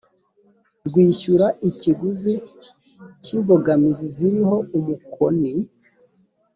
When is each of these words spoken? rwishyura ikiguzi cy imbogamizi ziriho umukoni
rwishyura 0.87 1.47
ikiguzi 1.69 2.33
cy 3.23 3.29
imbogamizi 3.37 4.05
ziriho 4.15 4.57
umukoni 4.77 5.51